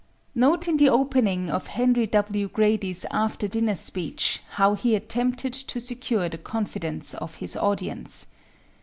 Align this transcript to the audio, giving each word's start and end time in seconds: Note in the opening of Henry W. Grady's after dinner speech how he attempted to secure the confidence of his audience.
Note 0.33 0.67
in 0.67 0.77
the 0.77 0.89
opening 0.89 1.51
of 1.51 1.67
Henry 1.67 2.07
W. 2.07 2.47
Grady's 2.47 3.05
after 3.11 3.47
dinner 3.47 3.75
speech 3.75 4.41
how 4.53 4.73
he 4.73 4.95
attempted 4.95 5.53
to 5.53 5.79
secure 5.79 6.27
the 6.27 6.39
confidence 6.39 7.13
of 7.13 7.35
his 7.35 7.55
audience. 7.55 8.25